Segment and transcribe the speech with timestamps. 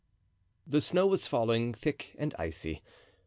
[0.65, 2.81] The snow was falling thick and icy.